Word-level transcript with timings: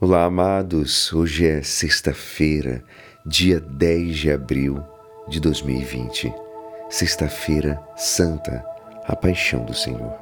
Olá, 0.00 0.24
amados. 0.24 1.12
Hoje 1.12 1.46
é 1.46 1.62
sexta-feira, 1.62 2.82
dia 3.24 3.60
10 3.60 4.16
de 4.16 4.32
abril 4.32 4.82
de 5.28 5.38
2020. 5.38 6.34
Sexta-feira 6.90 7.80
Santa, 7.96 8.64
a 9.06 9.14
paixão 9.14 9.64
do 9.64 9.72
Senhor. 9.72 10.12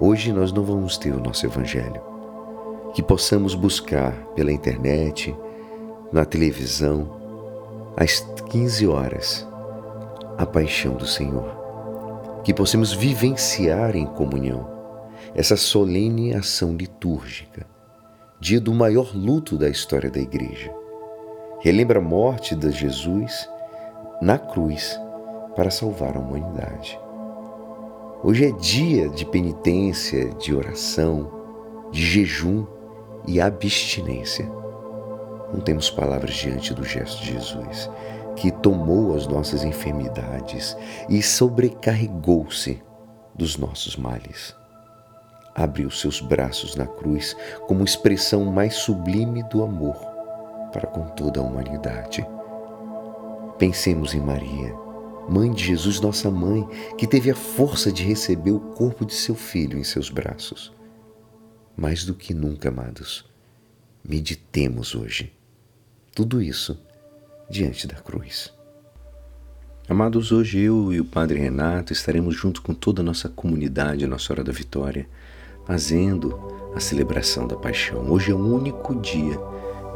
Hoje 0.00 0.32
nós 0.32 0.52
não 0.52 0.64
vamos 0.64 0.96
ter 0.96 1.12
o 1.12 1.20
nosso 1.20 1.44
evangelho. 1.44 2.00
Que 2.94 3.02
possamos 3.02 3.54
buscar 3.54 4.12
pela 4.34 4.50
internet, 4.50 5.36
na 6.10 6.24
televisão, 6.24 7.92
às 7.94 8.20
15 8.48 8.86
horas, 8.86 9.46
a 10.38 10.46
paixão 10.46 10.94
do 10.94 11.06
Senhor. 11.06 12.40
Que 12.42 12.54
possamos 12.54 12.90
vivenciar 12.90 13.94
em 13.94 14.06
comunhão 14.06 14.66
essa 15.34 15.58
solene 15.58 16.34
ação 16.34 16.74
litúrgica 16.74 17.71
dia 18.42 18.60
do 18.60 18.74
maior 18.74 19.14
luto 19.14 19.56
da 19.56 19.68
história 19.68 20.10
da 20.10 20.18
igreja. 20.18 20.74
Relembra 21.60 22.00
a 22.00 22.02
morte 22.02 22.56
de 22.56 22.72
Jesus 22.72 23.48
na 24.20 24.36
cruz 24.36 24.98
para 25.54 25.70
salvar 25.70 26.16
a 26.16 26.18
humanidade. 26.18 26.98
Hoje 28.20 28.46
é 28.46 28.50
dia 28.50 29.08
de 29.10 29.24
penitência, 29.24 30.30
de 30.30 30.52
oração, 30.52 31.30
de 31.92 32.04
jejum 32.04 32.66
e 33.28 33.40
abstinência. 33.40 34.50
Não 35.54 35.60
temos 35.60 35.88
palavras 35.88 36.34
diante 36.34 36.74
do 36.74 36.82
gesto 36.82 37.22
de 37.22 37.34
Jesus, 37.34 37.88
que 38.34 38.50
tomou 38.50 39.14
as 39.14 39.28
nossas 39.28 39.62
enfermidades 39.62 40.76
e 41.08 41.22
sobrecarregou-se 41.22 42.82
dos 43.36 43.56
nossos 43.56 43.96
males 43.96 44.60
abriu 45.54 45.90
seus 45.90 46.20
braços 46.20 46.74
na 46.74 46.86
cruz 46.86 47.36
como 47.66 47.84
expressão 47.84 48.44
mais 48.44 48.74
sublime 48.74 49.42
do 49.44 49.62
amor 49.62 49.96
para 50.72 50.86
com 50.86 51.02
toda 51.08 51.40
a 51.40 51.42
humanidade. 51.42 52.26
Pensemos 53.58 54.14
em 54.14 54.20
Maria, 54.20 54.74
mãe 55.28 55.52
de 55.52 55.64
Jesus, 55.64 56.00
nossa 56.00 56.30
mãe, 56.30 56.66
que 56.96 57.06
teve 57.06 57.30
a 57.30 57.34
força 57.34 57.92
de 57.92 58.02
receber 58.02 58.50
o 58.50 58.60
corpo 58.60 59.04
de 59.04 59.14
seu 59.14 59.34
filho 59.34 59.78
em 59.78 59.84
seus 59.84 60.10
braços. 60.10 60.72
Mais 61.76 62.04
do 62.04 62.14
que 62.14 62.34
nunca, 62.34 62.70
amados, 62.70 63.24
meditemos 64.02 64.94
hoje. 64.94 65.32
Tudo 66.14 66.42
isso 66.42 66.78
diante 67.48 67.86
da 67.86 67.96
cruz. 67.96 68.52
Amados, 69.88 70.32
hoje 70.32 70.60
eu 70.60 70.92
e 70.92 71.00
o 71.00 71.04
Padre 71.04 71.38
Renato 71.38 71.92
estaremos 71.92 72.34
junto 72.34 72.62
com 72.62 72.72
toda 72.72 73.02
a 73.02 73.04
nossa 73.04 73.28
comunidade, 73.28 74.06
Nossa 74.06 74.32
Hora 74.32 74.44
da 74.44 74.52
Vitória, 74.52 75.08
fazendo 75.64 76.38
a 76.74 76.80
celebração 76.80 77.46
da 77.46 77.56
paixão. 77.56 78.10
Hoje 78.10 78.32
é 78.32 78.34
o 78.34 78.38
único 78.38 78.94
dia 78.96 79.38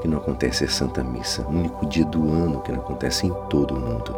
que 0.01 0.09
não 0.09 0.19
acontece 0.19 0.65
a 0.65 0.69
Santa 0.69 1.03
Missa, 1.03 1.43
o 1.43 1.51
único 1.51 1.87
dia 1.87 2.05
do 2.05 2.23
ano 2.31 2.61
que 2.61 2.71
não 2.71 2.81
acontece 2.81 3.27
em 3.27 3.33
todo 3.49 3.75
o 3.75 3.81
mundo. 3.81 4.17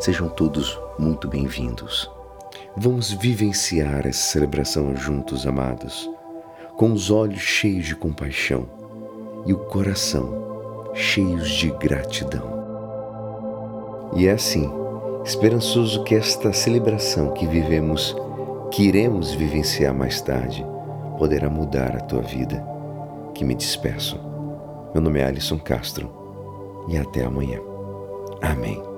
Sejam 0.00 0.28
todos 0.28 0.78
muito 0.98 1.28
bem-vindos. 1.28 2.10
Vamos 2.76 3.10
vivenciar 3.10 4.06
essa 4.06 4.32
celebração 4.32 4.96
juntos, 4.96 5.46
amados, 5.46 6.10
com 6.76 6.92
os 6.92 7.10
olhos 7.10 7.40
cheios 7.40 7.86
de 7.86 7.94
compaixão 7.94 8.66
e 9.46 9.52
o 9.52 9.58
coração 9.58 10.90
cheios 10.94 11.50
de 11.50 11.70
gratidão. 11.70 12.50
E 14.14 14.26
é 14.26 14.32
assim, 14.32 14.70
esperançoso 15.24 16.02
que 16.04 16.14
esta 16.14 16.52
celebração 16.52 17.32
que 17.32 17.46
vivemos, 17.46 18.14
que 18.70 18.82
iremos 18.84 19.32
vivenciar 19.32 19.94
mais 19.94 20.20
tarde, 20.20 20.66
poderá 21.22 21.48
mudar 21.48 21.94
a 21.94 22.00
tua 22.00 22.20
vida. 22.20 22.66
Que 23.32 23.44
me 23.44 23.54
despeço. 23.54 24.18
Meu 24.92 25.00
nome 25.00 25.20
é 25.20 25.24
Alisson 25.24 25.56
Castro 25.56 26.10
e 26.88 26.98
até 26.98 27.24
amanhã. 27.24 27.60
Amém. 28.42 28.91